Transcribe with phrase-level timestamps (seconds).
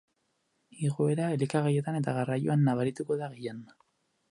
[0.87, 3.63] Igoera elikagaietan eta garraioan nabarituko da gehien.